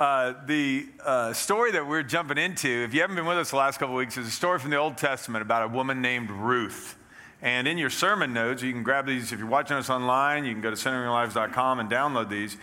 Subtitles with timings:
[0.00, 3.56] Uh, the uh, story that we're jumping into, if you haven't been with us the
[3.56, 6.96] last couple weeks, is a story from the Old Testament about a woman named Ruth.
[7.42, 9.30] And in your sermon notes, you can grab these.
[9.30, 12.56] If you're watching us online, you can go to centeringyourlives.com and download these.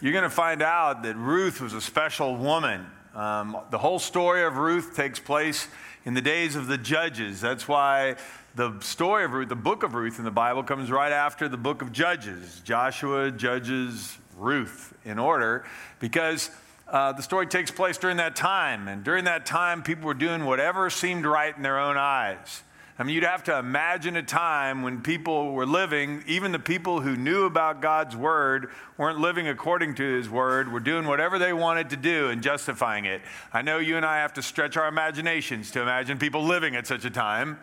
[0.00, 2.86] You're going to find out that Ruth was a special woman.
[3.12, 5.66] Um, the whole story of Ruth takes place
[6.04, 7.40] in the days of the judges.
[7.40, 8.14] That's why
[8.54, 11.56] the story of Ruth, the book of Ruth in the Bible, comes right after the
[11.56, 15.64] book of Judges Joshua, Judges, Ruth in order,
[15.98, 16.50] because
[16.94, 18.86] uh, the story takes place during that time.
[18.86, 22.62] And during that time, people were doing whatever seemed right in their own eyes.
[22.96, 27.00] I mean, you'd have to imagine a time when people were living, even the people
[27.00, 31.52] who knew about God's word weren't living according to his word, were doing whatever they
[31.52, 33.22] wanted to do and justifying it.
[33.52, 36.86] I know you and I have to stretch our imaginations to imagine people living at
[36.86, 37.58] such a time,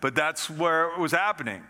[0.00, 1.64] but that's where it was happening.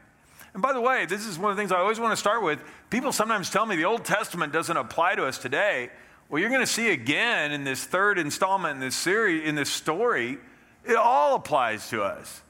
[0.53, 2.43] And by the way, this is one of the things I always want to start
[2.43, 2.61] with.
[2.91, 5.89] People sometimes tell me the Old Testament doesn't apply to us today.
[6.30, 9.69] Well, you're going to see again in this third installment in this series, in this
[9.69, 10.38] story,
[10.84, 12.43] it all applies to us.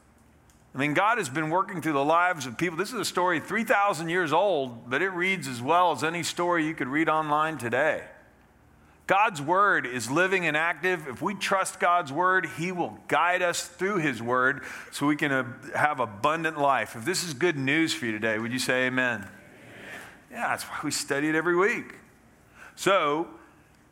[0.75, 2.77] I mean, God has been working through the lives of people.
[2.77, 6.67] This is a story 3,000 years old, but it reads as well as any story
[6.67, 8.05] you could read online today.
[9.07, 11.09] God's word is living and active.
[11.09, 14.63] If we trust God's word, He will guide us through His word
[14.93, 16.97] so we can uh, have abundant life.
[16.97, 19.21] If this is good news for you today, would you say amen?
[19.21, 19.31] amen.
[20.31, 21.95] Yeah, that's why we study it every week.
[22.77, 23.27] So,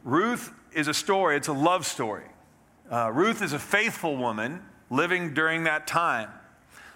[0.04, 2.24] Ruth is a story, it's a love story.
[2.91, 6.30] Uh, Ruth is a faithful woman living during that time.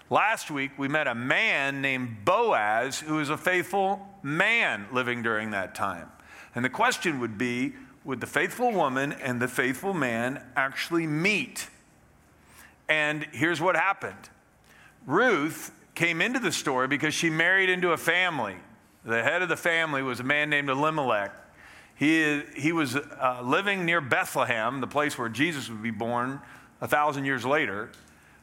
[0.09, 5.51] Last week, we met a man named Boaz who is a faithful man living during
[5.51, 6.11] that time.
[6.55, 7.73] And the question would be
[8.05, 11.69] would the faithful woman and the faithful man actually meet?
[12.89, 14.29] And here's what happened
[15.05, 18.55] Ruth came into the story because she married into a family.
[19.05, 21.33] The head of the family was a man named Elimelech.
[21.95, 26.39] He, he was uh, living near Bethlehem, the place where Jesus would be born
[26.81, 27.91] a thousand years later.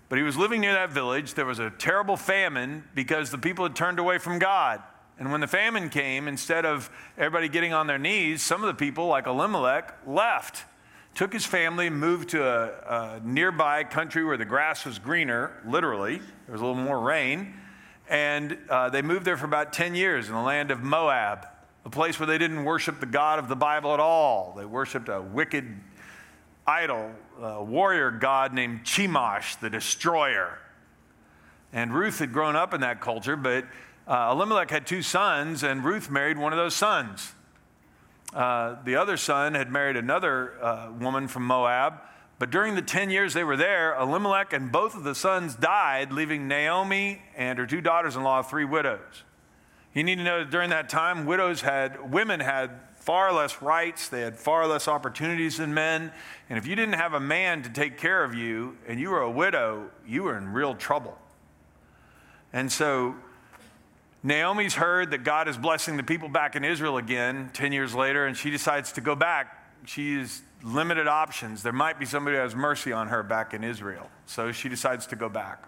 [0.09, 1.35] But he was living near that village.
[1.35, 4.83] There was a terrible famine because the people had turned away from God.
[5.19, 8.75] And when the famine came, instead of everybody getting on their knees, some of the
[8.75, 10.65] people, like Elimelech, left,
[11.15, 16.19] took his family, moved to a, a nearby country where the grass was greener, literally.
[16.19, 17.55] There was a little more rain.
[18.09, 21.47] And uh, they moved there for about 10 years in the land of Moab
[21.85, 24.55] a place where they didn't worship the God of the Bible at all.
[24.57, 25.67] They worshiped a wicked
[26.67, 27.11] idol,
[27.41, 30.59] a warrior god named Chemosh, the destroyer.
[31.73, 33.65] And Ruth had grown up in that culture, but
[34.07, 37.33] uh, Elimelech had two sons, and Ruth married one of those sons.
[38.35, 41.95] Uh, the other son had married another uh, woman from Moab,
[42.39, 46.13] but during the 10 years they were there, Elimelech and both of the sons died,
[46.13, 49.25] leaving Naomi and her two daughters in law three widows.
[49.95, 52.71] You need to know that during that time, widows had, women had
[53.01, 56.13] far less rights, they had far less opportunities than men.
[56.49, 59.23] And if you didn't have a man to take care of you and you were
[59.23, 61.19] a widow, you were in real trouble.
[62.53, 63.17] And so
[64.23, 68.27] Naomi's heard that God is blessing the people back in Israel again 10 years later,
[68.27, 69.57] and she decides to go back.
[69.87, 71.63] She has limited options.
[71.63, 74.11] There might be somebody who has mercy on her back in Israel.
[74.27, 75.65] So she decides to go back.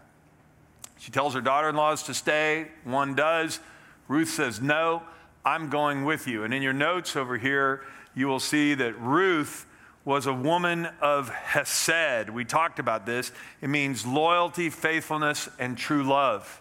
[0.98, 2.68] She tells her daughter in laws to stay.
[2.84, 3.58] One does.
[4.08, 5.02] Ruth says, No,
[5.44, 6.44] I'm going with you.
[6.44, 7.82] And in your notes over here,
[8.14, 9.66] you will see that Ruth
[10.04, 12.28] was a woman of Hesed.
[12.30, 13.32] We talked about this.
[13.60, 16.60] It means loyalty, faithfulness, and true love.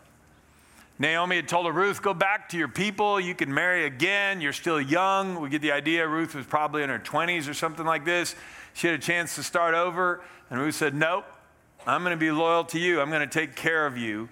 [0.99, 3.19] Naomi had told her, Ruth, go back to your people.
[3.19, 4.39] You can marry again.
[4.39, 5.41] You're still young.
[5.41, 6.07] We get the idea.
[6.07, 8.35] Ruth was probably in her 20s or something like this.
[8.73, 10.21] She had a chance to start over.
[10.51, 11.25] And Ruth said, Nope,
[11.87, 13.01] I'm going to be loyal to you.
[13.01, 14.29] I'm going to take care of you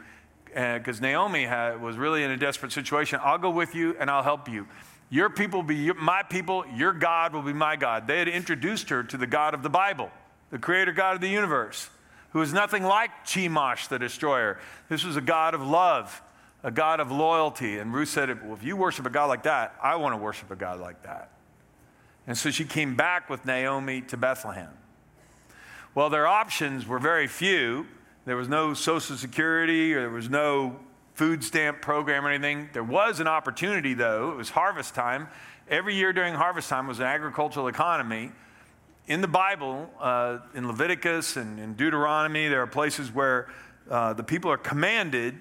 [0.54, 3.20] because Naomi had, was really in a desperate situation.
[3.24, 4.68] I'll go with you and I'll help you.
[5.10, 8.08] Your people will be my people, your God will be my God.
[8.08, 10.12] They had introduced her to the God of the Bible,
[10.52, 11.90] the creator God of the universe,
[12.32, 14.60] who is nothing like Chemosh, the destroyer.
[14.88, 16.22] This was a God of love,
[16.64, 17.80] a God of loyalty.
[17.80, 20.52] And Ruth said, Well, if you worship a God like that, I want to worship
[20.52, 21.32] a God like that.
[22.28, 24.70] And so she came back with Naomi to Bethlehem.
[25.96, 27.88] Well, their options were very few.
[28.26, 30.76] There was no Social Security or there was no
[31.14, 32.70] food stamp program or anything.
[32.72, 34.32] There was an opportunity, though.
[34.32, 35.28] It was harvest time.
[35.68, 38.32] Every year during harvest time was an agricultural economy.
[39.08, 43.50] In the Bible, uh, in Leviticus and in Deuteronomy, there are places where
[43.90, 45.36] uh, the people are commanded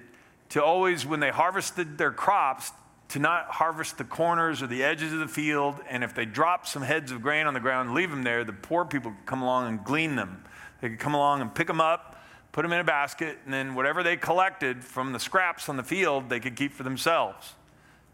[0.49, 2.71] to always, when they harvested their crops,
[3.09, 5.75] to not harvest the corners or the edges of the field.
[5.89, 8.53] And if they drop some heads of grain on the ground, leave them there, the
[8.53, 10.43] poor people could come along and glean them.
[10.81, 12.18] They could come along and pick them up
[12.51, 15.83] put them in a basket, and then whatever they collected from the scraps on the
[15.83, 17.53] field, they could keep for themselves.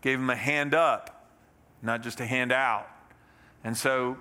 [0.02, 1.30] Gave them a hand up,
[1.82, 2.88] not just a hand out.
[3.64, 4.18] And so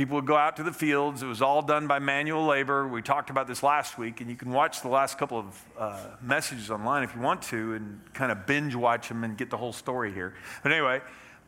[0.00, 1.22] People would go out to the fields.
[1.22, 2.88] It was all done by manual labor.
[2.88, 6.00] We talked about this last week, and you can watch the last couple of uh,
[6.22, 9.58] messages online if you want to and kind of binge watch them and get the
[9.58, 10.32] whole story here.
[10.62, 11.02] But anyway,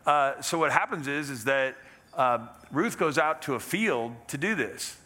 [0.05, 1.77] uh, so what happens is, is that
[2.15, 4.99] uh, Ruth goes out to a field to do this,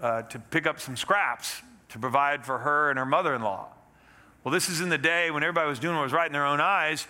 [0.00, 3.68] uh, to pick up some scraps to provide for her and her mother in law.
[4.44, 6.46] Well, this is in the day when everybody was doing what was right in their
[6.46, 7.06] own eyes,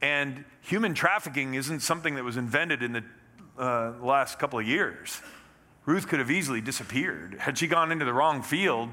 [0.00, 3.04] and human trafficking isn't something that was invented in the
[3.58, 5.20] uh, last couple of years.
[5.86, 7.36] Ruth could have easily disappeared.
[7.38, 8.90] Had she gone into the wrong field,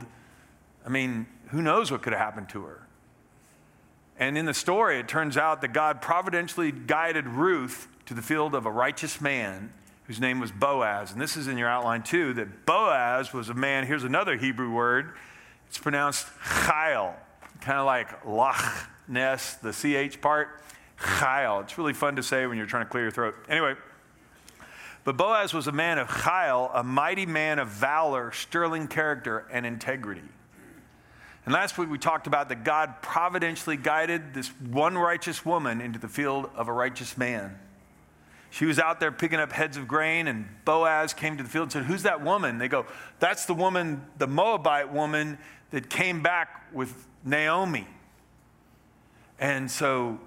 [0.85, 2.87] I mean, who knows what could have happened to her?
[4.17, 8.53] And in the story, it turns out that God providentially guided Ruth to the field
[8.53, 9.73] of a righteous man
[10.05, 11.11] whose name was Boaz.
[11.11, 14.71] And this is in your outline too that Boaz was a man, here's another Hebrew
[14.71, 15.13] word.
[15.67, 17.13] It's pronounced Chayil,
[17.61, 20.61] kind of like Loch Ness, the CH part.
[20.99, 21.63] Chayil.
[21.63, 23.35] It's really fun to say when you're trying to clear your throat.
[23.49, 23.75] Anyway,
[25.03, 29.65] but Boaz was a man of Chayil, a mighty man of valor, sterling character, and
[29.65, 30.21] integrity.
[31.45, 35.97] And last week we talked about that God providentially guided this one righteous woman into
[35.97, 37.57] the field of a righteous man.
[38.51, 41.63] She was out there picking up heads of grain, and Boaz came to the field
[41.63, 42.57] and said, Who's that woman?
[42.57, 42.85] They go,
[43.19, 45.37] That's the woman, the Moabite woman
[45.71, 46.93] that came back with
[47.23, 47.87] Naomi.
[49.39, 50.19] And so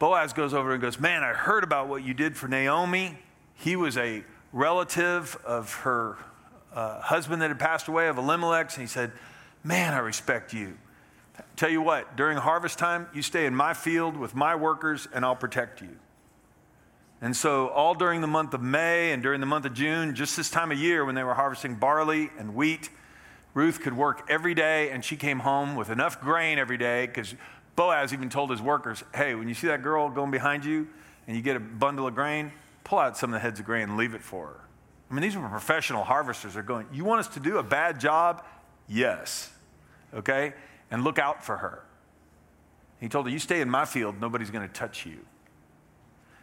[0.00, 3.16] Boaz goes over and goes, Man, I heard about what you did for Naomi.
[3.54, 6.18] He was a relative of her
[6.74, 9.12] uh, husband that had passed away, of Elimelech, and he said,
[9.62, 10.76] Man, I respect you.
[11.54, 15.24] Tell you what, during harvest time, you stay in my field with my workers, and
[15.24, 15.96] I'll protect you.
[17.22, 20.36] And so, all during the month of May and during the month of June, just
[20.36, 22.90] this time of year when they were harvesting barley and wheat,
[23.54, 27.36] Ruth could work every day, and she came home with enough grain every day because
[27.76, 30.88] Boaz even told his workers, Hey, when you see that girl going behind you
[31.28, 32.50] and you get a bundle of grain,
[32.82, 34.60] pull out some of the heads of grain and leave it for her.
[35.08, 36.54] I mean, these were professional harvesters.
[36.54, 38.44] They're going, You want us to do a bad job?
[38.88, 39.52] Yes.
[40.12, 40.54] Okay?
[40.90, 41.84] And look out for her.
[42.98, 45.18] He told her, You stay in my field, nobody's going to touch you.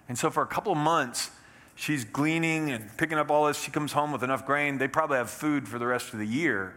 [0.10, 1.32] And so for a couple of months,
[1.76, 3.62] she's gleaning and picking up all this.
[3.62, 4.80] She comes home with enough grain.
[4.80, 6.76] They probably have food for the rest of the year,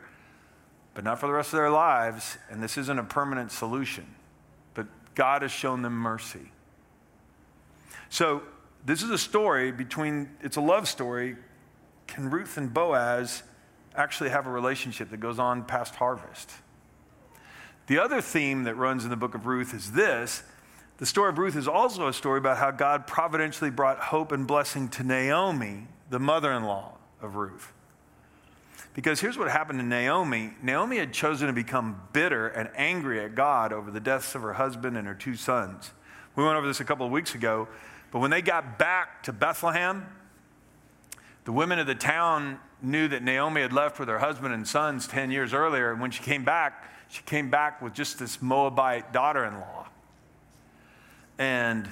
[0.95, 2.37] but not for the rest of their lives.
[2.51, 4.07] And this isn't a permanent solution.
[4.75, 6.53] But God has shown them mercy.
[8.11, 8.43] So
[8.85, 11.37] this is a story between, it's a love story.
[12.07, 13.43] Can Ruth and Boaz
[13.97, 16.51] actually have a relationship that goes on past harvest?
[17.87, 20.43] The other theme that runs in the book of Ruth is this
[21.03, 24.47] the story of Ruth is also a story about how God providentially brought hope and
[24.47, 27.73] blessing to Naomi, the mother in law of Ruth.
[28.95, 33.35] Because here's what happened to Naomi Naomi had chosen to become bitter and angry at
[33.35, 35.91] God over the deaths of her husband and her two sons.
[36.37, 37.67] We went over this a couple of weeks ago,
[38.13, 40.07] but when they got back to Bethlehem,
[41.47, 45.09] the women of the town knew that Naomi had left with her husband and sons
[45.09, 45.91] 10 years earlier.
[45.91, 49.89] And when she came back, she came back with just this Moabite daughter in law.
[51.43, 51.89] And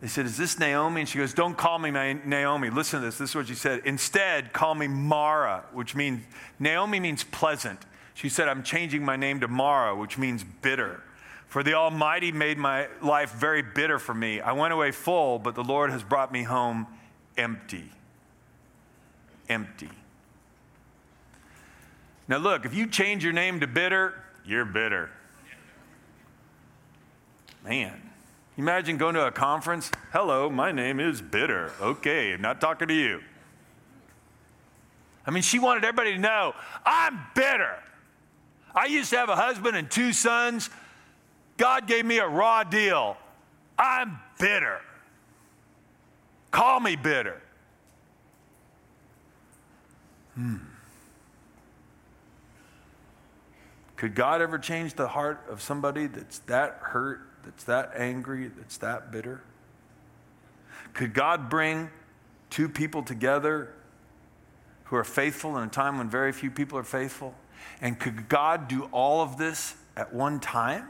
[0.00, 1.02] they said, Is this Naomi?
[1.02, 2.70] And she goes, Don't call me Naomi.
[2.70, 3.18] Listen to this.
[3.18, 3.82] This is what she said.
[3.84, 6.24] Instead, call me Mara, which means,
[6.58, 7.78] Naomi means pleasant.
[8.14, 11.04] She said, I'm changing my name to Mara, which means bitter.
[11.46, 14.40] For the Almighty made my life very bitter for me.
[14.40, 16.88] I went away full, but the Lord has brought me home
[17.36, 17.90] empty.
[19.48, 19.90] Empty.
[22.26, 25.10] Now, look, if you change your name to bitter, you're bitter.
[27.62, 28.08] Man.
[28.58, 29.90] Imagine going to a conference.
[30.12, 31.72] Hello, my name is Bitter.
[31.80, 33.22] Okay, I'm not talking to you.
[35.26, 36.54] I mean, she wanted everybody to know
[36.84, 37.78] I'm bitter.
[38.74, 40.68] I used to have a husband and two sons.
[41.56, 43.16] God gave me a raw deal.
[43.78, 44.80] I'm bitter.
[46.50, 47.40] Call me bitter.
[50.34, 50.56] Hmm.
[53.96, 58.76] Could God ever change the heart of somebody that's that hurt that's that angry, that's
[58.78, 59.42] that bitter?
[60.94, 61.90] Could God bring
[62.50, 63.72] two people together
[64.84, 67.34] who are faithful in a time when very few people are faithful?
[67.80, 70.86] And could God do all of this at one time?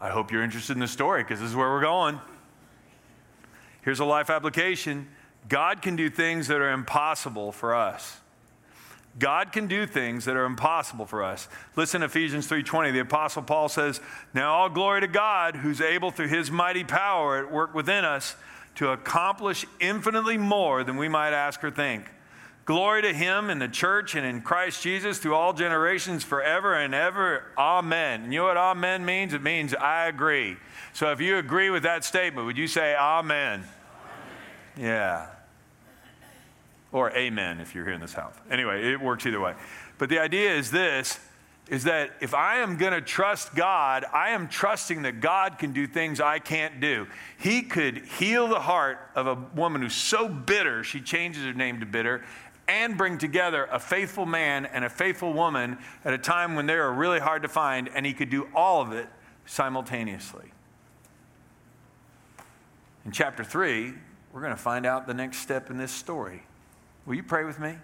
[0.00, 2.18] I hope you're interested in the story because this is where we're going.
[3.82, 5.08] Here's a life application
[5.48, 8.18] God can do things that are impossible for us.
[9.18, 11.48] God can do things that are impossible for us.
[11.76, 12.92] Listen to Ephesians 3:20.
[12.92, 14.00] The apostle Paul says,
[14.32, 18.36] "Now all glory to God who's able through his mighty power at work within us
[18.76, 22.06] to accomplish infinitely more than we might ask or think."
[22.66, 26.94] Glory to him in the church and in Christ Jesus through all generations forever and
[26.94, 27.50] ever.
[27.58, 28.22] Amen.
[28.22, 29.34] And you know what amen means?
[29.34, 30.56] It means I agree.
[30.92, 33.64] So if you agree with that statement, would you say amen?
[33.64, 33.68] amen.
[34.76, 35.26] Yeah.
[36.92, 38.34] Or amen if you're here in this house.
[38.50, 39.54] Anyway, it works either way.
[39.98, 41.20] But the idea is this
[41.68, 45.72] is that if I am going to trust God, I am trusting that God can
[45.72, 47.06] do things I can't do.
[47.38, 51.78] He could heal the heart of a woman who's so bitter, she changes her name
[51.78, 52.24] to bitter,
[52.66, 56.74] and bring together a faithful man and a faithful woman at a time when they
[56.74, 59.08] are really hard to find, and he could do all of it
[59.46, 60.50] simultaneously.
[63.04, 63.94] In chapter 3,
[64.32, 66.42] we're going to find out the next step in this story.
[67.10, 67.74] Will you pray with me?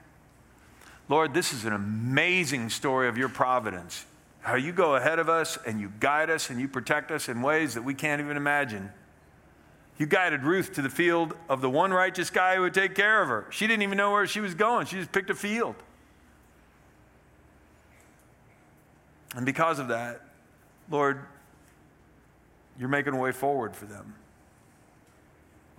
[1.08, 4.06] Lord, this is an amazing story of your providence.
[4.38, 7.42] How you go ahead of us and you guide us and you protect us in
[7.42, 8.88] ways that we can't even imagine.
[9.98, 13.20] You guided Ruth to the field of the one righteous guy who would take care
[13.20, 13.48] of her.
[13.50, 15.74] She didn't even know where she was going, she just picked a field.
[19.34, 20.20] And because of that,
[20.88, 21.18] Lord,
[22.78, 24.14] you're making a way forward for them.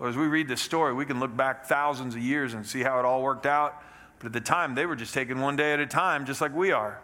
[0.04, 3.00] As we read this story, we can look back thousands of years and see how
[3.00, 3.82] it all worked out.
[4.20, 6.56] But at the time, they were just taking one day at a time, just like
[6.56, 7.01] we are.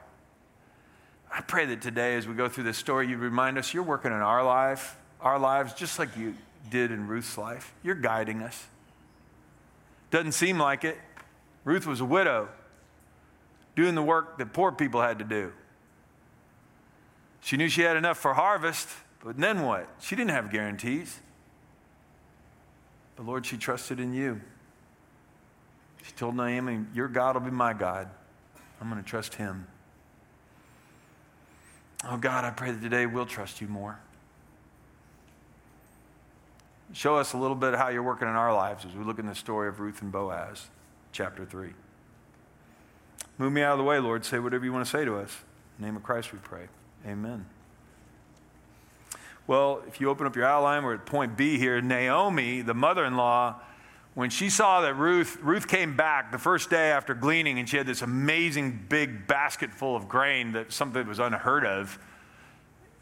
[1.32, 4.12] I pray that today, as we go through this story, you remind us you're working
[4.12, 6.36] in our life, our lives, just like you
[6.70, 7.74] did in Ruth's life.
[7.82, 8.68] You're guiding us.
[10.12, 10.98] Doesn't seem like it.
[11.64, 12.50] Ruth was a widow,
[13.76, 15.52] doing the work that poor people had to do.
[17.42, 18.90] She knew she had enough for harvest,
[19.24, 19.88] but then what?
[20.00, 21.20] She didn't have guarantees.
[23.16, 24.42] But Lord, she trusted in you.
[26.04, 28.10] She told Naomi, Your God will be my God.
[28.82, 29.68] I'm going to trust him.
[32.10, 34.00] Oh God, I pray that today we'll trust you more.
[36.92, 39.26] Show us a little bit how you're working in our lives as we look in
[39.26, 40.68] the story of Ruth and Boaz,
[41.12, 41.70] chapter 3.
[43.38, 44.26] Move me out of the way, Lord.
[44.26, 45.36] Say whatever you want to say to us.
[45.80, 46.68] name of Christ we pray.
[47.08, 47.46] Amen.
[49.46, 51.82] Well, if you open up your outline, we're at point B here.
[51.82, 53.60] Naomi, the mother in law,
[54.14, 57.78] when she saw that Ruth, Ruth came back the first day after gleaning and she
[57.78, 61.98] had this amazing big basket full of grain that something was unheard of.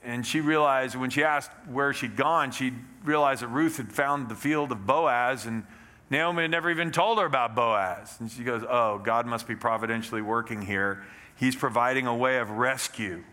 [0.04, 4.30] And she realized when she asked where she'd gone, she realized that Ruth had found
[4.30, 5.64] the field of Boaz and
[6.10, 8.18] Naomi had never even told her about Boaz.
[8.20, 11.04] And she goes, Oh, God must be providentially working here.
[11.36, 13.24] He's providing a way of rescue.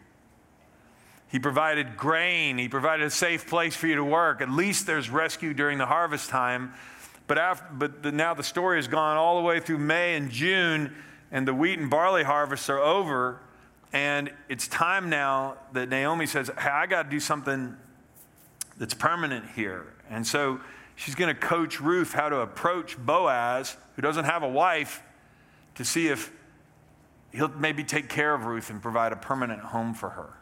[1.28, 2.58] He provided grain.
[2.58, 4.40] He provided a safe place for you to work.
[4.40, 6.72] At least there's rescue during the harvest time.
[7.26, 10.30] But, after, but the, now the story has gone all the way through May and
[10.30, 10.94] June,
[11.30, 13.40] and the wheat and barley harvests are over.
[13.92, 17.76] And it's time now that Naomi says, Hey, I got to do something
[18.78, 19.92] that's permanent here.
[20.08, 20.60] And so
[20.96, 25.02] she's going to coach Ruth how to approach Boaz, who doesn't have a wife,
[25.74, 26.32] to see if
[27.32, 30.37] he'll maybe take care of Ruth and provide a permanent home for her.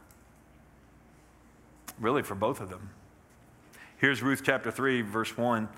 [1.99, 2.91] Really, for both of them.
[3.97, 5.69] Here's Ruth chapter 3, verse 1.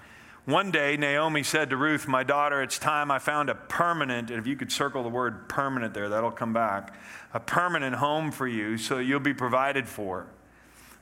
[0.45, 4.41] One day, Naomi said to Ruth, My daughter, it's time I found a permanent, and
[4.41, 6.95] if you could circle the word permanent there, that'll come back,
[7.35, 10.27] a permanent home for you so you'll be provided for.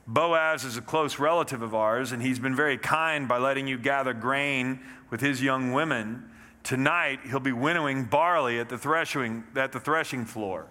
[0.05, 3.77] Boaz is a close relative of ours, and he's been very kind by letting you
[3.77, 6.29] gather grain with his young women.
[6.63, 10.67] Tonight, he'll be winnowing barley at the threshing, at the threshing floor.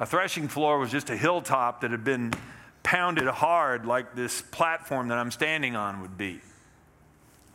[0.00, 2.32] A threshing floor was just a hilltop that had been
[2.82, 6.40] pounded hard, like this platform that I'm standing on would be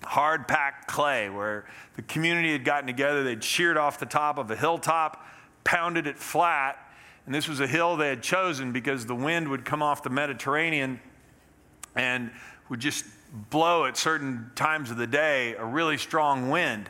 [0.03, 1.65] hard packed clay where
[1.95, 3.23] the community had gotten together.
[3.23, 5.25] They'd sheared off the top of a hilltop,
[5.63, 6.77] pounded it flat.
[7.25, 10.09] And this was a hill they had chosen because the wind would come off the
[10.09, 10.99] Mediterranean
[11.95, 12.31] and
[12.69, 13.05] would just
[13.49, 16.89] blow at certain times of the day a really strong wind.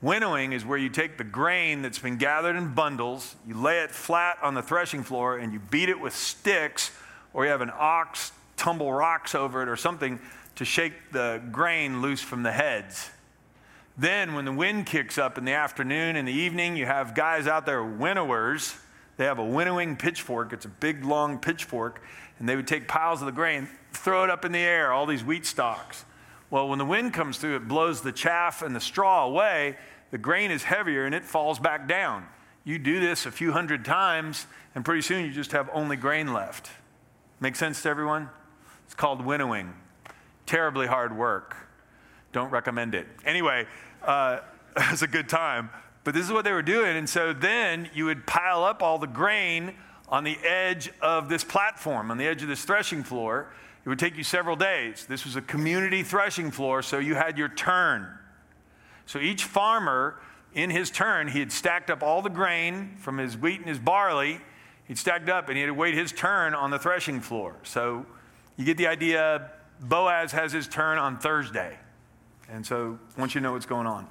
[0.00, 3.90] Winnowing is where you take the grain that's been gathered in bundles, you lay it
[3.90, 6.92] flat on the threshing floor, and you beat it with sticks,
[7.32, 10.18] or you have an ox tumble rocks over it or something
[10.56, 13.10] to shake the grain loose from the heads.
[13.96, 17.46] Then, when the wind kicks up in the afternoon and the evening, you have guys
[17.48, 18.76] out there, winnowers.
[19.16, 20.52] They have a winnowing pitchfork.
[20.52, 22.00] It's a big, long pitchfork.
[22.38, 25.06] And they would take piles of the grain, throw it up in the air, all
[25.06, 26.04] these wheat stalks.
[26.50, 29.76] Well, when the wind comes through, it blows the chaff and the straw away.
[30.12, 32.26] The grain is heavier and it falls back down.
[32.64, 36.32] You do this a few hundred times, and pretty soon you just have only grain
[36.32, 36.70] left.
[37.40, 38.30] Make sense to everyone?
[38.84, 39.74] It's called winnowing
[40.48, 41.56] terribly hard work.
[42.32, 43.06] Don't recommend it.
[43.24, 43.66] Anyway,
[44.02, 44.38] uh,
[44.90, 45.70] was a good time.
[46.04, 46.96] But this is what they were doing.
[46.96, 49.74] And so then you would pile up all the grain
[50.08, 53.52] on the edge of this platform, on the edge of this threshing floor.
[53.84, 55.04] It would take you several days.
[55.06, 58.08] This was a community threshing floor, so you had your turn.
[59.04, 60.18] So each farmer
[60.54, 63.78] in his turn, he had stacked up all the grain from his wheat and his
[63.78, 64.40] barley.
[64.88, 67.54] He'd stacked up and he had to wait his turn on the threshing floor.
[67.62, 68.06] So
[68.56, 69.50] you get the idea.
[69.80, 71.78] Boaz has his turn on Thursday.
[72.50, 74.08] And so I want you to know what's going on.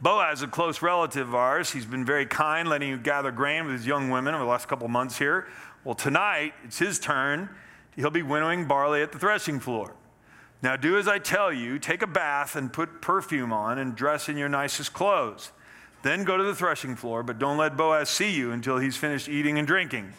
[0.00, 3.76] Boaz, a close relative of ours, he's been very kind, letting you gather grain with
[3.76, 5.46] his young women over the last couple months here.
[5.84, 7.48] Well, tonight, it's his turn.
[7.94, 9.94] He'll be winnowing barley at the threshing floor.
[10.62, 14.28] Now, do as I tell you take a bath and put perfume on and dress
[14.28, 15.50] in your nicest clothes.
[16.02, 19.28] Then go to the threshing floor, but don't let Boaz see you until he's finished
[19.28, 20.12] eating and drinking.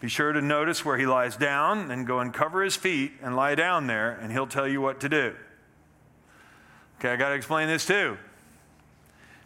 [0.00, 3.36] Be sure to notice where he lies down, and go and cover his feet and
[3.36, 5.34] lie down there, and he'll tell you what to do.
[6.98, 8.16] Okay, I got to explain this too.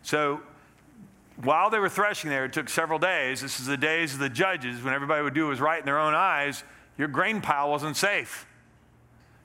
[0.02, 0.40] So,
[1.36, 3.40] while they were threshing there, it took several days.
[3.40, 5.86] This is the days of the judges when everybody would do what was right in
[5.86, 6.62] their own eyes.
[6.98, 8.46] Your grain pile wasn't safe.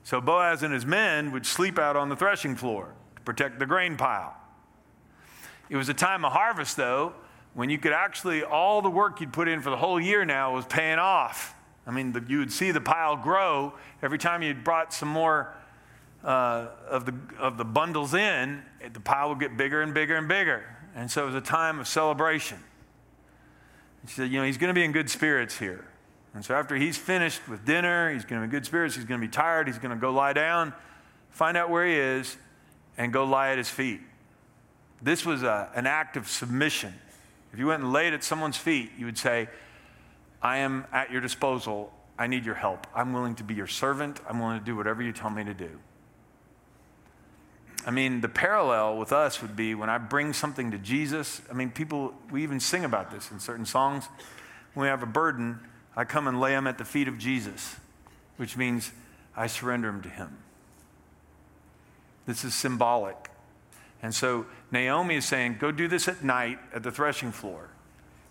[0.04, 3.66] So Boaz and his men would sleep out on the threshing floor to protect the
[3.66, 4.36] grain pile.
[5.70, 7.14] It was a time of harvest, though,
[7.54, 10.54] when you could actually, all the work you'd put in for the whole year now
[10.54, 11.56] was paying off.
[11.86, 15.56] I mean, the, you would see the pile grow every time you brought some more
[16.24, 18.62] uh, of, the, of the bundles in,
[18.94, 20.66] the pile would get bigger and bigger and bigger.
[20.96, 22.58] And so it was a time of celebration.
[24.08, 25.86] She said, You know, he's going to be in good spirits here.
[26.34, 29.06] And so after he's finished with dinner, he's going to be in good spirits, he's
[29.06, 30.74] going to be tired, he's going to go lie down,
[31.32, 32.38] find out where he is,
[32.98, 34.02] and go lie at his feet.
[35.02, 36.94] This was a, an act of submission.
[37.54, 39.48] If you went and laid at someone's feet, you would say,
[40.42, 41.94] I am at your disposal.
[42.20, 42.88] I need your help.
[42.96, 44.20] I'm willing to be your servant.
[44.28, 45.80] I'm willing to do whatever you tell me to do.
[47.86, 51.42] I mean, the parallel with us would be when I bring something to Jesus.
[51.50, 54.10] I mean, people, we even sing about this in certain songs.
[54.74, 55.60] When we have a burden,
[55.96, 57.78] I come and lay them at the feet of Jesus,
[58.36, 58.92] which means
[59.38, 60.38] I surrender them to him.
[62.26, 63.27] This is symbolic.
[64.02, 67.70] And so Naomi is saying, go do this at night at the threshing floor.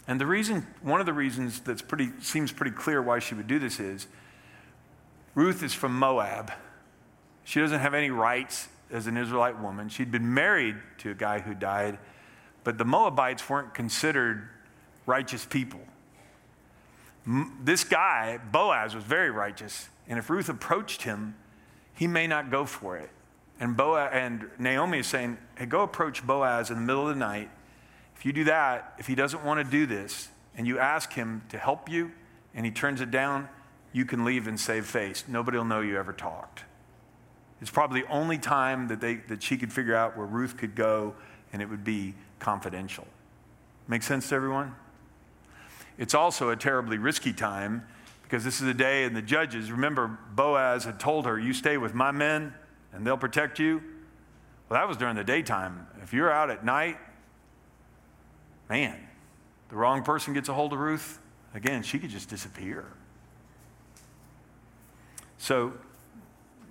[0.09, 3.49] And the reason, one of the reasons that's pretty, seems pretty clear why she would
[3.49, 4.07] do this is
[5.35, 6.53] Ruth is from Moab.
[7.45, 9.89] She doesn't have any rights as an Israelite woman.
[9.89, 11.99] She'd been married to a guy who died,
[12.63, 14.49] but the Moabites weren't considered
[15.07, 15.81] righteous people
[17.63, 19.89] this guy, Boaz, was very righteous.
[20.09, 21.35] And if Ruth approached him,
[21.95, 23.11] he may not go for it.
[23.59, 27.19] And, Boaz, and Naomi is saying, hey, go approach Boaz in the middle of the
[27.19, 27.51] night.
[28.15, 31.43] If you do that, if he doesn't want to do this, and you ask him
[31.51, 32.13] to help you,
[32.55, 33.49] and he turns it down,
[33.93, 35.25] you can leave and save face.
[35.29, 36.65] Nobody will know you ever talked.
[37.61, 40.75] It's probably the only time that, they, that she could figure out where Ruth could
[40.75, 41.15] go,
[41.53, 43.07] and it would be confidential.
[43.89, 44.75] Make sense to everyone?
[45.99, 47.87] It's also a terribly risky time
[48.23, 51.79] because this is a day and the judges, remember, Boaz had told her, You stay
[51.79, 52.53] with my men
[52.97, 53.83] and they'll protect you.
[54.69, 55.87] Well, that was during the daytime.
[56.03, 56.97] If you're out at night,
[58.69, 58.97] man,
[59.69, 61.21] the wrong person gets a hold of Ruth,
[61.55, 62.87] again, she could just disappear.
[65.39, 65.75] So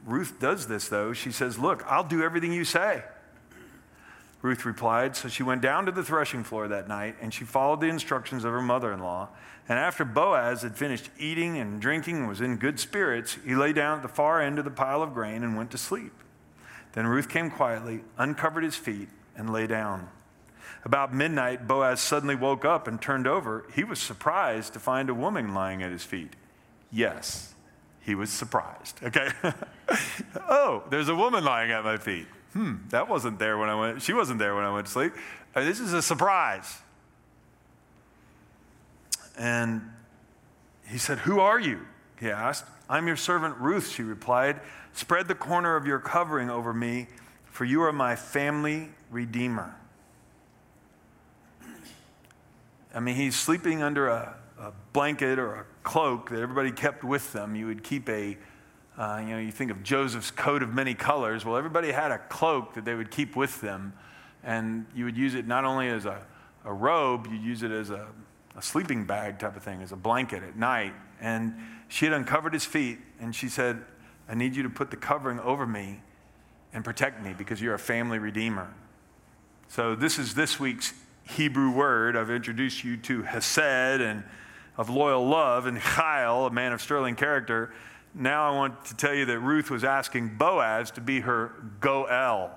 [0.05, 1.13] Ruth does this, though.
[1.13, 3.03] She says, Look, I'll do everything you say.
[4.45, 5.15] Ruth replied.
[5.15, 8.43] So she went down to the threshing floor that night, and she followed the instructions
[8.43, 9.29] of her mother in law.
[9.67, 13.73] And after Boaz had finished eating and drinking and was in good spirits, he lay
[13.73, 16.13] down at the far end of the pile of grain and went to sleep.
[16.93, 20.09] Then Ruth came quietly, uncovered his feet, and lay down.
[20.83, 23.65] About midnight, Boaz suddenly woke up and turned over.
[23.73, 26.35] He was surprised to find a woman lying at his feet.
[26.91, 27.55] Yes,
[27.99, 28.99] he was surprised.
[29.03, 29.29] Okay.
[30.47, 34.01] oh, there's a woman lying at my feet hmm, that wasn't there when I went,
[34.01, 35.13] she wasn't there when I went to sleep.
[35.53, 36.79] Uh, this is a surprise.
[39.37, 39.81] And
[40.87, 41.85] he said, Who are you?
[42.19, 42.65] He asked.
[42.89, 44.61] I'm your servant Ruth, she replied.
[44.93, 47.07] Spread the corner of your covering over me,
[47.45, 49.75] for you are my family redeemer.
[52.93, 57.33] I mean, he's sleeping under a, a blanket or a cloak that everybody kept with
[57.33, 57.53] them.
[57.55, 58.37] You would keep a
[58.97, 61.43] uh, you know, you think of Joseph's coat of many colors.
[61.43, 63.93] Well, everybody had a cloak that they would keep with them,
[64.43, 66.21] and you would use it not only as a,
[66.63, 68.07] a robe, you'd use it as a,
[68.55, 70.93] a sleeping bag type of thing, as a blanket at night.
[71.19, 71.55] And
[71.89, 73.81] she had uncovered his feet, and she said,
[74.29, 76.01] I need you to put the covering over me
[76.73, 78.73] and protect me because you're a family redeemer.
[79.67, 82.15] So, this is this week's Hebrew word.
[82.15, 84.23] I've introduced you to Hesed and
[84.77, 87.73] of loyal love, and Chayil, a man of sterling character.
[88.17, 91.51] Now I want to tell you that Ruth was asking Boaz to be her
[91.81, 92.49] Goel.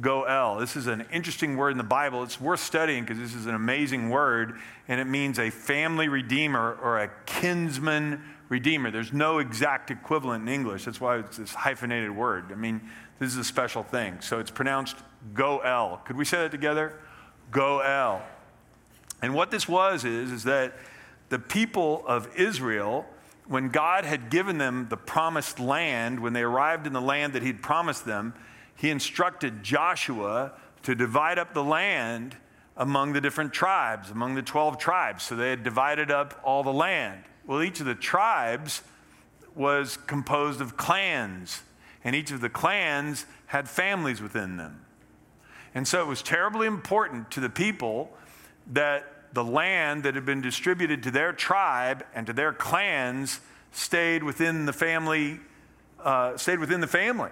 [0.00, 0.58] Goel.
[0.58, 2.24] This is an interesting word in the Bible.
[2.24, 6.76] It's worth studying because this is an amazing word, and it means a family redeemer
[6.82, 8.90] or a kinsman redeemer.
[8.90, 10.84] There's no exact equivalent in English.
[10.84, 12.50] That's why it's this hyphenated word.
[12.50, 12.80] I mean,
[13.20, 14.20] this is a special thing.
[14.20, 14.96] So it's pronounced
[15.34, 16.00] Goel.
[16.04, 16.98] Could we say that together?
[17.52, 18.22] Goel.
[19.22, 20.74] And what this was is, is that
[21.28, 23.06] the people of Israel,
[23.48, 27.42] when God had given them the promised land, when they arrived in the land that
[27.42, 28.34] He'd promised them,
[28.76, 32.36] He instructed Joshua to divide up the land
[32.76, 35.24] among the different tribes, among the 12 tribes.
[35.24, 37.24] So they had divided up all the land.
[37.46, 38.82] Well, each of the tribes
[39.54, 41.62] was composed of clans,
[42.04, 44.84] and each of the clans had families within them.
[45.74, 48.10] And so it was terribly important to the people
[48.72, 53.40] that the land that had been distributed to their tribe and to their clans
[53.72, 55.40] stayed within the family,
[56.02, 57.30] uh, stayed within the family.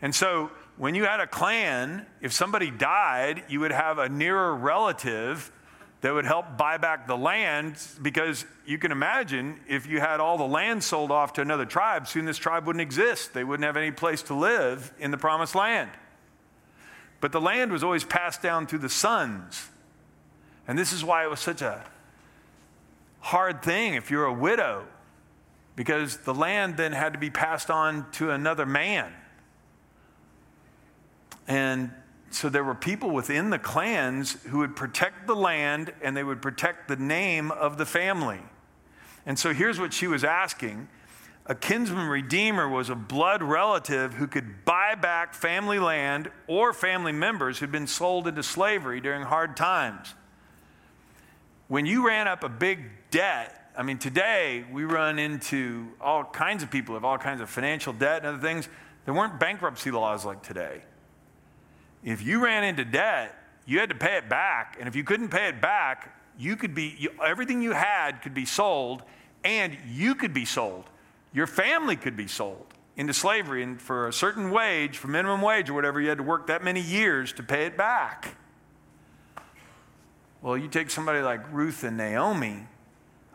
[0.00, 4.54] And so when you had a clan, if somebody died, you would have a nearer
[4.54, 5.52] relative
[6.00, 10.38] that would help buy back the land because you can imagine if you had all
[10.38, 13.34] the land sold off to another tribe, soon this tribe wouldn't exist.
[13.34, 15.90] They wouldn't have any place to live in the promised land.
[17.20, 19.68] But the land was always passed down through the sons.
[20.68, 21.82] And this is why it was such a
[23.20, 24.84] hard thing if you're a widow,
[25.74, 29.12] because the land then had to be passed on to another man.
[31.48, 31.90] And
[32.30, 36.42] so there were people within the clans who would protect the land and they would
[36.42, 38.40] protect the name of the family.
[39.24, 40.88] And so here's what she was asking
[41.46, 47.12] a kinsman redeemer was a blood relative who could buy back family land or family
[47.12, 50.14] members who'd been sold into slavery during hard times.
[51.68, 56.62] When you ran up a big debt, I mean, today we run into all kinds
[56.62, 58.68] of people have all kinds of financial debt and other things.
[59.04, 60.82] There weren't bankruptcy laws like today
[62.04, 63.34] if you ran into debt,
[63.66, 64.76] you had to pay it back.
[64.78, 68.34] And if you couldn't pay it back, you could be, you, everything you had could
[68.34, 69.02] be sold,
[69.44, 70.84] and you could be sold.
[71.32, 75.68] Your family could be sold into slavery, and for a certain wage, for minimum wage
[75.68, 78.36] or whatever, you had to work that many years to pay it back.
[80.40, 82.66] Well, you take somebody like Ruth and Naomi,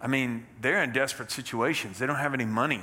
[0.02, 2.00] I mean, they're in desperate situations.
[2.00, 2.82] They don't have any money.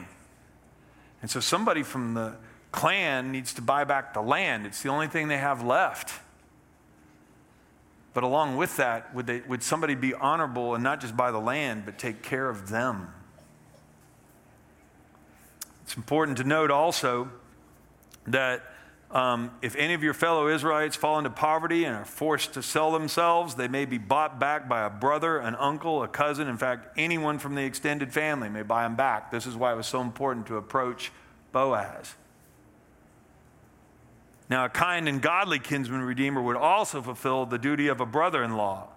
[1.21, 2.37] And so somebody from the
[2.73, 4.65] clan needs to buy back the land.
[4.67, 6.21] It's the only thing they have left.
[8.15, 11.39] But along with that, would, they, would somebody be honorable and not just buy the
[11.39, 13.13] land, but take care of them?
[15.85, 17.31] It's important to note also
[18.27, 18.63] that
[19.13, 22.93] um, if any of your fellow Israelites fall into poverty and are forced to sell
[22.93, 26.47] themselves, they may be bought back by a brother, an uncle, a cousin.
[26.47, 29.33] In fact, anyone from the extended family may buy them back.
[29.33, 31.11] This is why it was so important to approach
[31.51, 32.15] Boaz.
[34.49, 38.45] Now, a kind and godly kinsman redeemer would also fulfill the duty of a brother
[38.45, 38.89] in law.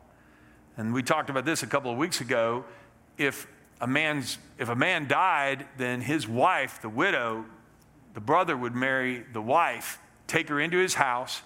[0.77, 2.65] And we talked about this a couple of weeks ago.
[3.17, 3.47] If
[3.81, 7.45] a, man's, if a man died, then his wife, the widow,
[8.13, 9.99] the brother would marry the wife,
[10.33, 11.41] take her into his house,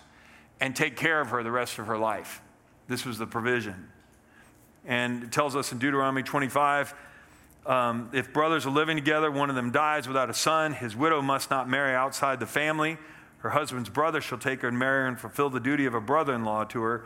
[0.60, 2.41] and take care of her the rest of her life.
[2.88, 3.89] This was the provision.
[4.86, 6.93] And it tells us in Deuteronomy 25
[7.65, 11.21] um, if brothers are living together, one of them dies without a son, his widow
[11.21, 12.97] must not marry outside the family
[13.39, 16.02] her husband's brother shall take her and marry her and fulfill the duty of a
[16.02, 17.06] brother in law to her.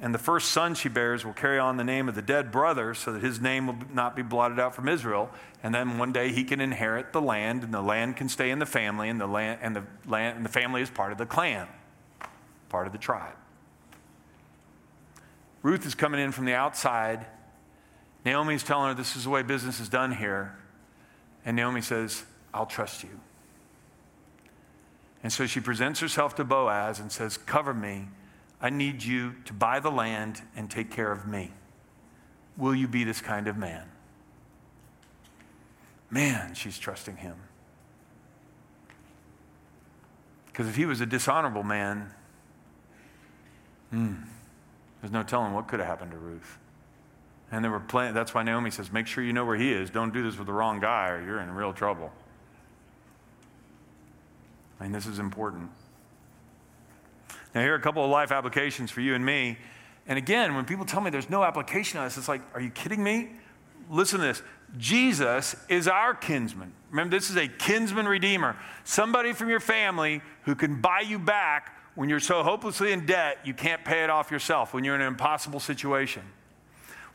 [0.00, 2.94] And the first son she bears will carry on the name of the dead brother
[2.94, 5.30] so that his name will not be blotted out from Israel.
[5.62, 8.58] And then one day he can inherit the land, and the land can stay in
[8.58, 11.26] the family, and the, land, and the, land, and the family is part of the
[11.26, 11.68] clan,
[12.68, 13.36] part of the tribe.
[15.62, 17.24] Ruth is coming in from the outside.
[18.24, 20.56] Naomi's telling her this is the way business is done here.
[21.46, 23.20] And Naomi says, I'll trust you.
[25.22, 28.08] And so she presents herself to Boaz and says, Cover me.
[28.64, 31.52] I need you to buy the land and take care of me.
[32.56, 33.84] Will you be this kind of man?
[36.10, 37.36] Man, she's trusting him.
[40.46, 42.10] Because if he was a dishonorable man,
[43.90, 44.14] hmm,
[45.02, 46.56] there's no telling what could have happened to Ruth.
[47.52, 49.90] And there were plenty, that's why Naomi says, make sure you know where he is.
[49.90, 52.10] Don't do this with the wrong guy or you're in real trouble.
[54.80, 55.70] I mean, this is important.
[57.54, 59.58] Now, here are a couple of life applications for you and me.
[60.06, 62.70] And again, when people tell me there's no application on this, it's like, are you
[62.70, 63.30] kidding me?
[63.88, 64.42] Listen to this.
[64.76, 66.72] Jesus is our kinsman.
[66.90, 71.78] Remember, this is a kinsman redeemer, somebody from your family who can buy you back
[71.94, 75.00] when you're so hopelessly in debt you can't pay it off yourself, when you're in
[75.00, 76.22] an impossible situation.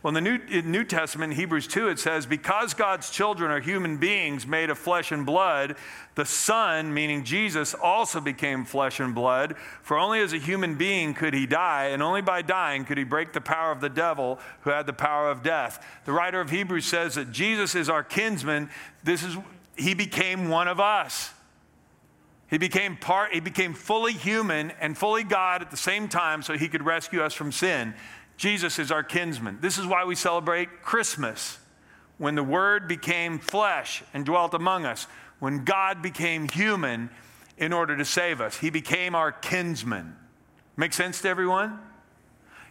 [0.02, 3.98] Well, in the New, New Testament, Hebrews 2, it says, Because God's children are human
[3.98, 5.76] beings made of flesh and blood,
[6.16, 9.58] the Son, meaning Jesus, also became flesh and blood.
[9.82, 13.04] For only as a human being could he die, and only by dying could he
[13.04, 15.86] break the power of the devil who had the power of death.
[16.06, 18.70] The writer of Hebrews says that Jesus is our kinsman.
[19.04, 19.36] This is,
[19.76, 21.34] he became one of us.
[22.50, 26.58] He became part, he became fully human and fully God at the same time so
[26.58, 27.94] he could rescue us from sin.
[28.40, 29.58] Jesus is our kinsman.
[29.60, 31.60] This is why we celebrate Christmas,
[32.18, 35.08] when the Word became flesh and dwelt among us,
[35.40, 37.10] when God became human
[37.58, 38.56] in order to save us.
[38.56, 40.16] He became our kinsman.
[40.78, 41.80] Make sense to everyone?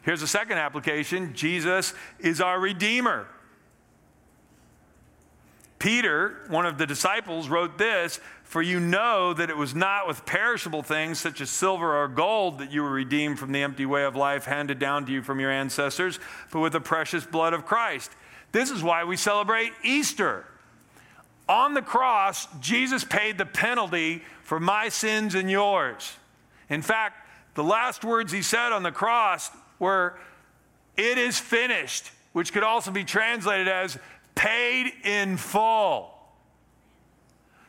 [0.00, 3.26] Here's a second application Jesus is our Redeemer.
[5.78, 10.26] Peter, one of the disciples, wrote this For you know that it was not with
[10.26, 14.04] perishable things such as silver or gold that you were redeemed from the empty way
[14.04, 16.18] of life handed down to you from your ancestors,
[16.50, 18.10] but with the precious blood of Christ.
[18.52, 20.46] This is why we celebrate Easter.
[21.48, 26.16] On the cross, Jesus paid the penalty for my sins and yours.
[26.68, 30.18] In fact, the last words he said on the cross were,
[30.96, 33.98] It is finished, which could also be translated as,
[34.38, 36.14] paid in full.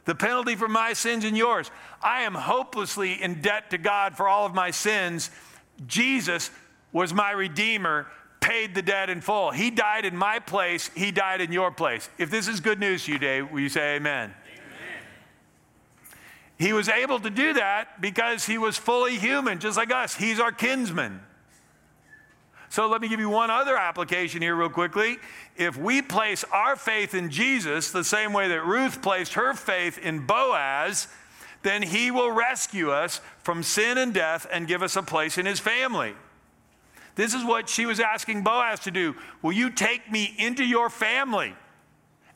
[0.06, 1.72] The penalty for my sins and yours.
[2.02, 5.32] I am hopelessly in debt to God for all of my sins.
[5.88, 6.52] Jesus
[6.94, 8.06] was my Redeemer,
[8.40, 9.50] paid the debt in full.
[9.50, 12.08] He died in my place, He died in your place.
[12.20, 14.34] If this is good news to you today, will you say amen?
[14.46, 15.04] amen?
[16.60, 20.14] He was able to do that because He was fully human, just like us.
[20.14, 21.22] He's our kinsman.
[22.70, 25.18] So let me give you one other application here, real quickly.
[25.58, 29.98] If we place our faith in Jesus the same way that Ruth placed her faith
[29.98, 31.08] in Boaz,
[31.64, 35.46] then he will rescue us from sin and death and give us a place in
[35.46, 36.14] his family.
[37.16, 39.16] This is what she was asking Boaz to do.
[39.42, 41.56] Will you take me into your family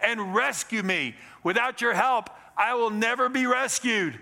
[0.01, 1.15] and rescue me?
[1.43, 4.19] Without your help, I will never be rescued.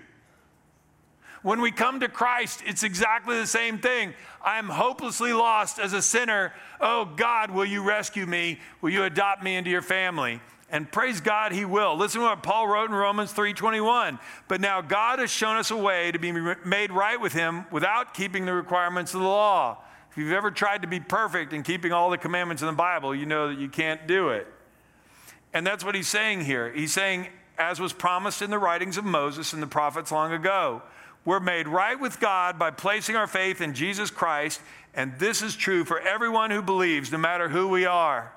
[1.43, 4.13] When we come to Christ, it's exactly the same thing.
[4.43, 6.53] I am hopelessly lost as a sinner.
[6.79, 8.59] Oh God, will you rescue me?
[8.81, 10.39] Will you adopt me into your family?
[10.69, 11.97] And praise God, he will.
[11.97, 14.19] Listen to what Paul wrote in Romans 3:21.
[14.47, 18.13] But now God has shown us a way to be made right with him without
[18.13, 19.79] keeping the requirements of the law.
[20.11, 23.15] If you've ever tried to be perfect in keeping all the commandments in the Bible,
[23.15, 24.47] you know that you can't do it.
[25.53, 26.71] And that's what he's saying here.
[26.71, 27.27] He's saying,
[27.57, 30.81] as was promised in the writings of Moses and the prophets long ago,
[31.23, 34.61] we're made right with God by placing our faith in Jesus Christ,
[34.93, 38.31] and this is true for everyone who believes, no matter who we are.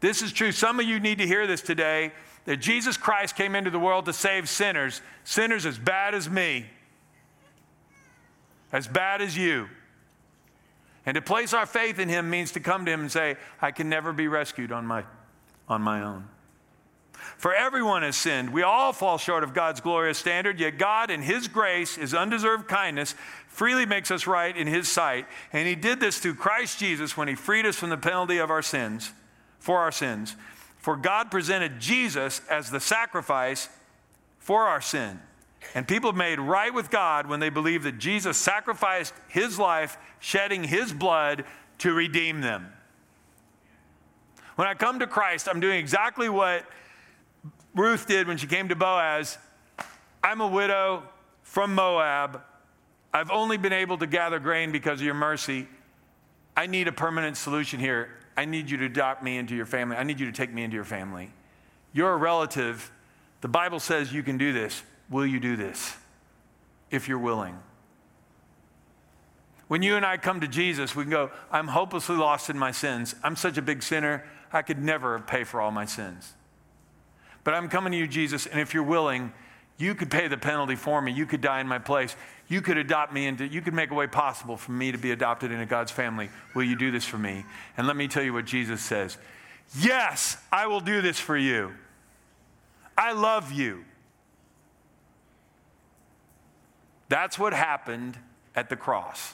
[0.00, 0.52] This is true.
[0.52, 2.12] Some of you need to hear this today
[2.44, 6.66] that Jesus Christ came into the world to save sinners, sinners as bad as me,
[8.72, 9.68] as bad as you.
[11.06, 13.70] And to place our faith in him means to come to him and say, I
[13.70, 15.04] can never be rescued on my,
[15.68, 16.28] on my own.
[17.36, 18.52] For everyone has sinned.
[18.52, 22.68] We all fall short of God's glorious standard, yet God, in His grace, His undeserved
[22.68, 23.14] kindness,
[23.48, 25.26] freely makes us right in His sight.
[25.52, 28.50] And He did this through Christ Jesus when He freed us from the penalty of
[28.50, 29.12] our sins,
[29.58, 30.36] for our sins.
[30.78, 33.68] For God presented Jesus as the sacrifice
[34.38, 35.20] for our sin.
[35.74, 40.64] And people made right with God when they believe that Jesus sacrificed His life, shedding
[40.64, 41.44] His blood
[41.78, 42.72] to redeem them.
[44.56, 46.64] When I come to Christ, I'm doing exactly what
[47.78, 49.38] Ruth did when she came to Boaz
[50.22, 51.04] I'm a widow
[51.42, 52.42] from Moab.
[53.14, 55.68] I've only been able to gather grain because of your mercy.
[56.56, 58.10] I need a permanent solution here.
[58.36, 59.96] I need you to adopt me into your family.
[59.96, 61.30] I need you to take me into your family.
[61.92, 62.90] You're a relative.
[63.40, 64.82] The Bible says you can do this.
[65.08, 65.96] Will you do this?
[66.90, 67.56] If you're willing.
[69.68, 72.72] When you and I come to Jesus, we can go, I'm hopelessly lost in my
[72.72, 73.14] sins.
[73.22, 76.34] I'm such a big sinner, I could never pay for all my sins.
[77.48, 79.32] But I'm coming to you, Jesus, and if you're willing,
[79.78, 81.12] you could pay the penalty for me.
[81.12, 82.14] You could die in my place.
[82.46, 85.12] You could adopt me into, you could make a way possible for me to be
[85.12, 86.28] adopted into God's family.
[86.54, 87.46] Will you do this for me?
[87.78, 89.16] And let me tell you what Jesus says
[89.78, 91.72] Yes, I will do this for you.
[92.98, 93.82] I love you.
[97.08, 98.18] That's what happened
[98.54, 99.32] at the cross.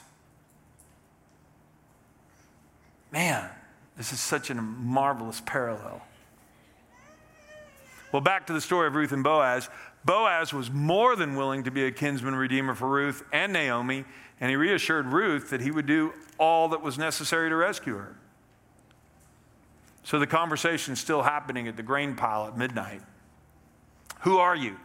[3.11, 3.49] Man,
[3.97, 6.01] this is such a marvelous parallel.
[8.11, 9.69] Well, back to the story of Ruth and Boaz.
[10.05, 14.05] Boaz was more than willing to be a kinsman redeemer for Ruth and Naomi,
[14.39, 18.15] and he reassured Ruth that he would do all that was necessary to rescue her.
[20.03, 23.01] So the conversation is still happening at the grain pile at midnight.
[24.21, 24.77] Who are you?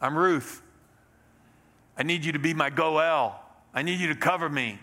[0.00, 0.62] I'm Ruth.
[1.96, 3.40] I need you to be my Goel.
[3.72, 4.78] I need you to cover me.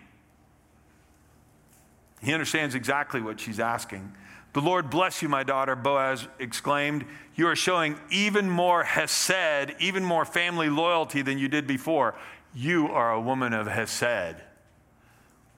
[2.24, 4.14] He understands exactly what she's asking.
[4.54, 7.06] The Lord bless you, my daughter, Boaz exclaimed.
[7.36, 12.16] You are showing even more hesed, even more family loyalty than you did before.
[12.56, 14.38] You are a woman of hesed.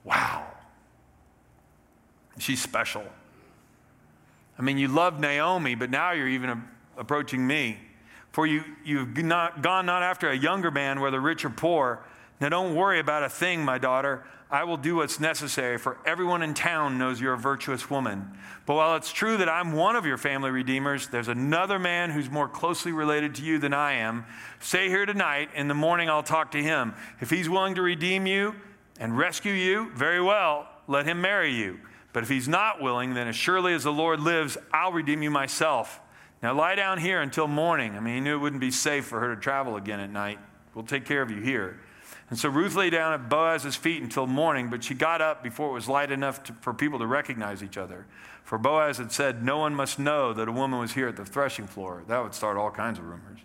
[0.04, 0.47] Wow.
[2.39, 3.06] She's special.
[4.58, 6.63] I mean, you love Naomi, but now you're even
[6.97, 7.78] approaching me.
[8.32, 12.04] For you, you've not, gone not after a younger man, whether rich or poor.
[12.41, 14.26] Now don't worry about a thing, my daughter.
[14.52, 18.30] I will do what's necessary, for everyone in town knows you're a virtuous woman.
[18.65, 22.30] But while it's true that I'm one of your family redeemers, there's another man who's
[22.30, 24.26] more closely related to you than I am.
[24.60, 25.50] Stay here tonight.
[25.56, 26.93] In the morning, I'll talk to him.
[27.21, 28.56] If he's willing to redeem you
[29.00, 31.80] and rescue you, very well, let him marry you.
[32.13, 35.32] But if he's not willing, then as surely as the Lord lives, I'll redeem you
[35.32, 36.00] myself.
[36.43, 37.98] Now lie down here until morning.
[37.98, 40.39] I mean, he knew it wouldn't be safe for her to travel again at night.
[40.76, 41.80] We'll take care of you here.
[42.30, 45.70] And so Ruth lay down at Boaz's feet until morning, but she got up before
[45.70, 48.08] it was light enough to, for people to recognize each other.
[48.44, 51.26] For Boaz had said, No one must know that a woman was here at the
[51.26, 52.04] threshing floor.
[52.08, 53.40] That would start all kinds of rumors.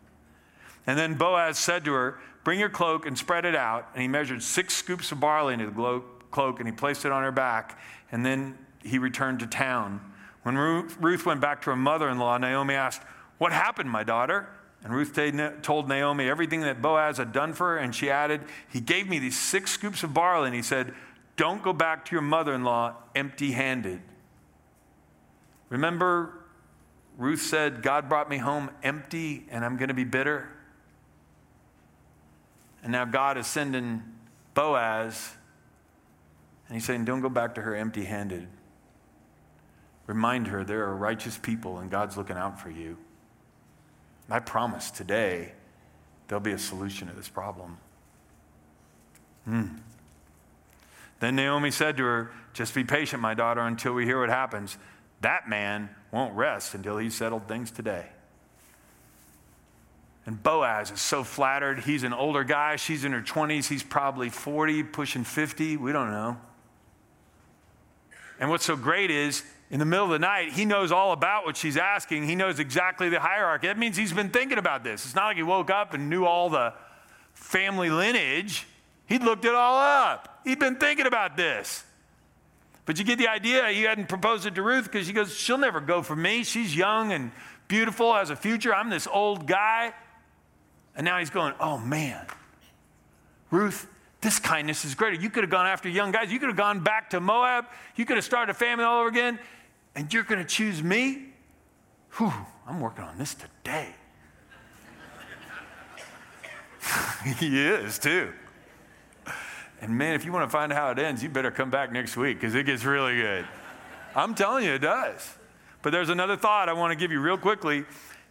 [0.86, 3.88] And then Boaz said to her, Bring your cloak and spread it out.
[3.92, 7.22] And he measured six scoops of barley into the cloak and he placed it on
[7.22, 7.78] her back
[8.12, 10.00] and then he returned to town.
[10.42, 13.02] When Ruth went back to her mother in law, Naomi asked,
[13.38, 14.48] What happened, my daughter?
[14.82, 15.18] And Ruth
[15.62, 19.18] told Naomi everything that Boaz had done for her, and she added, He gave me
[19.18, 20.94] these six scoops of barley, and he said,
[21.36, 24.00] Don't go back to your mother in law empty handed.
[25.68, 26.44] Remember,
[27.18, 30.48] Ruth said, God brought me home empty, and I'm going to be bitter?
[32.82, 34.02] And now God is sending
[34.54, 35.34] Boaz
[36.70, 38.46] and he's saying, Don't go back to her empty handed.
[40.06, 42.96] Remind her there are righteous people and God's looking out for you.
[44.30, 45.52] I promise today
[46.28, 47.78] there'll be a solution to this problem.
[49.44, 49.66] Hmm.
[51.18, 54.78] Then Naomi said to her, Just be patient, my daughter, until we hear what happens.
[55.20, 58.06] That man won't rest until he's settled things today.
[60.26, 61.80] And Boaz is so flattered.
[61.80, 62.76] He's an older guy.
[62.76, 63.68] She's in her 20s.
[63.68, 65.76] He's probably 40, pushing 50.
[65.76, 66.36] We don't know.
[68.38, 71.44] And what's so great is in the middle of the night, he knows all about
[71.44, 72.26] what she's asking.
[72.26, 73.68] He knows exactly the hierarchy.
[73.68, 75.04] That means he's been thinking about this.
[75.04, 76.74] It's not like he woke up and knew all the
[77.34, 78.66] family lineage.
[79.06, 80.40] He'd looked it all up.
[80.44, 81.84] He'd been thinking about this.
[82.84, 85.58] But you get the idea, he hadn't proposed it to Ruth because she goes, She'll
[85.58, 86.42] never go for me.
[86.42, 87.30] She's young and
[87.68, 88.74] beautiful, has a future.
[88.74, 89.92] I'm this old guy.
[90.96, 92.26] And now he's going, Oh man,
[93.52, 93.86] Ruth,
[94.20, 95.20] this kindness is greater.
[95.20, 96.32] You could have gone after young guys.
[96.32, 97.66] You could have gone back to Moab.
[97.94, 99.38] You could have started a family all over again.
[99.94, 101.28] And you're going to choose me?
[102.16, 102.32] Whew,
[102.66, 103.94] I'm working on this today.
[107.38, 108.32] he is, too.
[109.80, 111.92] And man, if you want to find out how it ends, you better come back
[111.92, 113.46] next week because it gets really good.
[114.14, 115.36] I'm telling you, it does.
[115.82, 117.84] But there's another thought I want to give you real quickly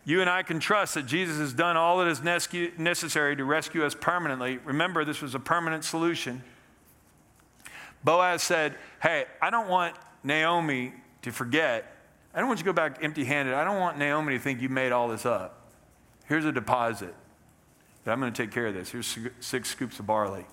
[0.06, 3.86] you and I can trust that Jesus has done all that is necessary to rescue
[3.86, 4.58] us permanently.
[4.66, 6.42] Remember, this was a permanent solution.
[8.04, 10.94] Boaz said, Hey, I don't want Naomi
[11.24, 11.96] to forget.
[12.34, 13.54] I don't want you to go back empty handed.
[13.54, 15.72] I don't want Naomi to think you made all this up.
[16.28, 17.14] Here's a deposit.
[18.04, 18.92] that I'm going to take care of this.
[18.92, 20.46] Here's six scoops of barley.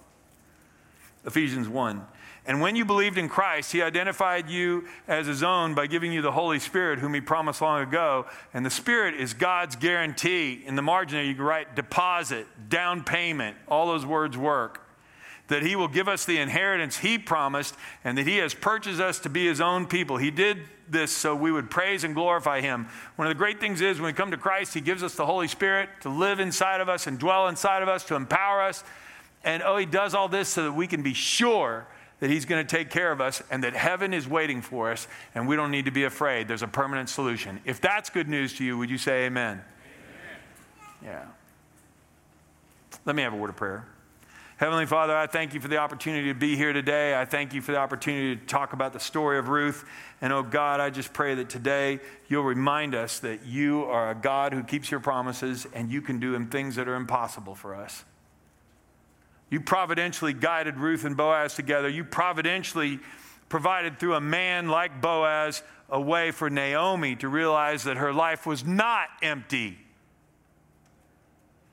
[1.24, 2.06] Ephesians 1.
[2.46, 6.22] And when you believed in Christ, he identified you as his own by giving you
[6.22, 8.26] the Holy Spirit, whom he promised long ago.
[8.54, 10.62] And the Spirit is God's guarantee.
[10.64, 13.56] In the margin you can write deposit, down payment.
[13.66, 14.85] All those words work.
[15.48, 19.18] That he will give us the inheritance he promised, and that he has purchased us
[19.20, 20.16] to be his own people.
[20.16, 22.88] He did this so we would praise and glorify him.
[23.16, 25.26] One of the great things is when we come to Christ, he gives us the
[25.26, 28.82] Holy Spirit to live inside of us and dwell inside of us, to empower us.
[29.44, 31.86] And oh, he does all this so that we can be sure
[32.20, 35.06] that He's going to take care of us and that heaven is waiting for us
[35.34, 36.48] and we don't need to be afraid.
[36.48, 37.60] There's a permanent solution.
[37.64, 39.62] If that's good news to you, would you say amen?
[39.62, 39.64] amen.
[41.04, 41.24] Yeah.
[43.04, 43.86] Let me have a word of prayer.
[44.58, 47.14] Heavenly Father, I thank you for the opportunity to be here today.
[47.14, 49.84] I thank you for the opportunity to talk about the story of Ruth.
[50.22, 54.14] And oh God, I just pray that today you'll remind us that you are a
[54.14, 58.06] God who keeps your promises and you can do things that are impossible for us.
[59.50, 61.90] You providentially guided Ruth and Boaz together.
[61.90, 63.00] You providentially
[63.50, 68.46] provided through a man like Boaz a way for Naomi to realize that her life
[68.46, 69.76] was not empty.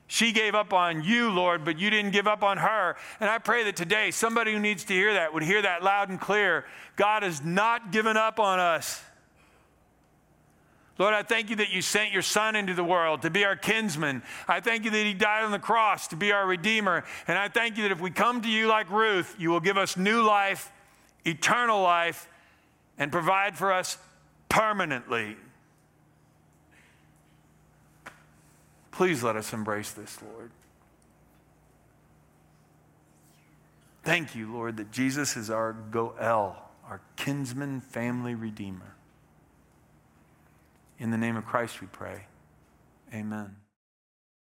[0.06, 2.96] She gave up on you, Lord, but you didn't give up on her.
[3.20, 6.10] And I pray that today somebody who needs to hear that would hear that loud
[6.10, 6.66] and clear.
[6.96, 9.02] God has not given up on us.
[10.96, 13.56] Lord, I thank you that you sent your Son into the world to be our
[13.56, 14.22] kinsman.
[14.46, 17.04] I thank you that he died on the cross to be our Redeemer.
[17.26, 19.76] And I thank you that if we come to you like Ruth, you will give
[19.76, 20.70] us new life,
[21.24, 22.28] eternal life,
[22.96, 23.98] and provide for us
[24.48, 25.36] permanently.
[28.94, 30.50] Please let us embrace this, Lord.
[34.04, 38.94] Thank you, Lord, that Jesus is our Goel, our kinsman family redeemer.
[41.00, 42.26] In the name of Christ we pray.
[43.12, 43.56] Amen.